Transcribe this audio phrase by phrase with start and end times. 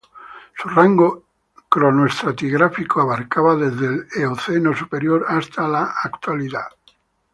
[0.57, 1.21] Su rango
[1.69, 6.69] cronoestratigráfico abarcaba desde el Eoceno superior hasta la Actualidad.